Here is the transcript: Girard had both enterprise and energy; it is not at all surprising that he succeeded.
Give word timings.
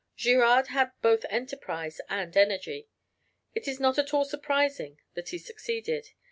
Girard 0.17 0.69
had 0.69 0.93
both 1.03 1.27
enterprise 1.29 2.01
and 2.09 2.35
energy; 2.35 2.89
it 3.53 3.67
is 3.67 3.79
not 3.79 3.99
at 3.99 4.15
all 4.15 4.25
surprising 4.25 4.97
that 5.13 5.29
he 5.29 5.37
succeeded. 5.37 6.09